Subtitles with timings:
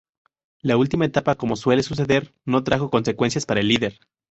[0.63, 3.99] La última etapa como suele suceder, no trajo consecuencias para el líder.